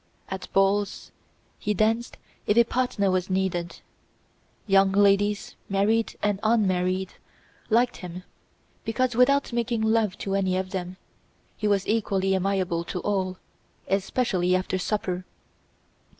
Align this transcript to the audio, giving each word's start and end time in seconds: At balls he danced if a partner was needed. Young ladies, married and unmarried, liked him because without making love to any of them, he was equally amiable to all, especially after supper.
At 0.29 0.51
balls 0.51 1.11
he 1.59 1.75
danced 1.75 2.17
if 2.47 2.57
a 2.57 2.63
partner 2.63 3.11
was 3.11 3.29
needed. 3.29 3.81
Young 4.65 4.91
ladies, 4.93 5.53
married 5.69 6.17
and 6.23 6.39
unmarried, 6.41 7.13
liked 7.69 7.97
him 7.97 8.23
because 8.83 9.15
without 9.15 9.53
making 9.53 9.83
love 9.83 10.17
to 10.25 10.33
any 10.33 10.57
of 10.57 10.71
them, 10.71 10.97
he 11.55 11.67
was 11.67 11.87
equally 11.87 12.33
amiable 12.33 12.83
to 12.85 12.99
all, 13.01 13.37
especially 13.87 14.55
after 14.55 14.79
supper. 14.79 15.23